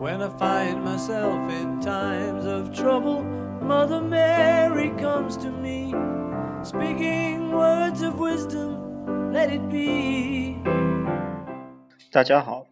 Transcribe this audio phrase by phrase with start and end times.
[0.00, 3.22] When I find myself in times of trouble,
[3.60, 5.92] Mother Mary comes to me,
[6.62, 8.78] speaking words of wisdom,
[9.30, 10.56] let it be.
[12.10, 12.66] 大家好，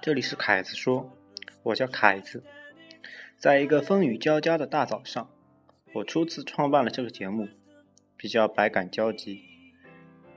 [0.00, 1.12] 这里是凯子说，
[1.62, 2.42] 我叫凯子。
[3.38, 5.30] 在一个风雨交加的大早上，
[5.92, 7.50] 我初次创办了这个节目，
[8.16, 9.44] 比较百感交集。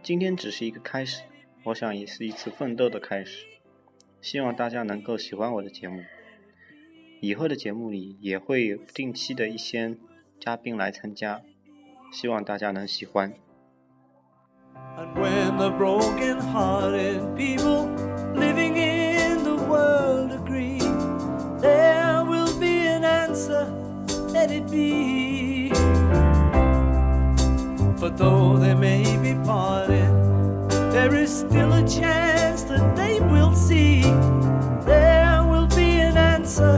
[0.03, 1.23] 今天只是一个开始，
[1.63, 3.54] 我想也是一次奋斗的开始。
[4.25, 6.01] 希望大家能够喜欢我的节目。
[7.21, 9.95] 以后的节目里也会有定期的一些
[10.39, 11.41] 嘉宾来参加，
[12.11, 13.35] 希望大家能喜欢。
[14.97, 17.87] And when the broken-hearted people
[18.33, 20.79] living in the world agree,
[21.61, 23.67] there will be an answer,
[24.33, 25.71] let it be.
[27.99, 30.09] For though they may be parted,
[30.91, 34.01] there is still a chance that they will see.
[34.85, 36.77] There will be an answer,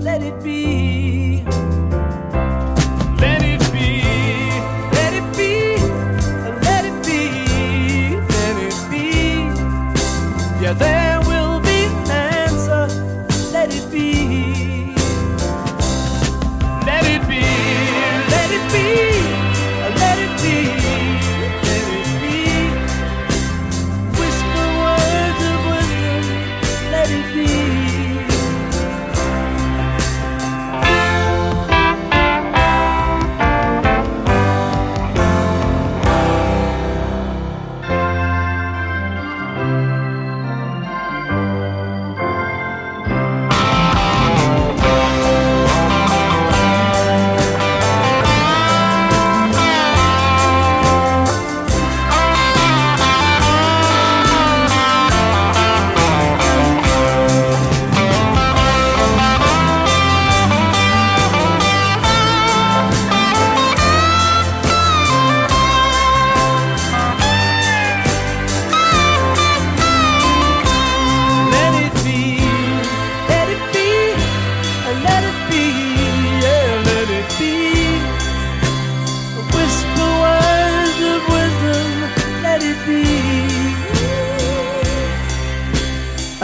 [0.00, 1.44] let it be.
[3.18, 4.02] Let it be,
[4.98, 5.76] let it be,
[6.68, 7.20] let it be,
[8.36, 9.06] let it be.
[10.62, 11.13] Yeah, there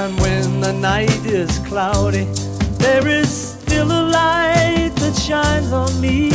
[0.03, 2.25] And when the night is cloudy,
[2.79, 6.31] there is still a light that shines on me.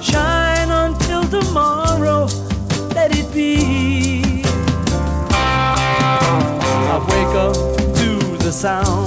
[0.00, 2.28] Shine until tomorrow,
[2.94, 4.44] let it be.
[6.92, 7.56] I wake up
[7.98, 8.10] to
[8.44, 9.03] the sound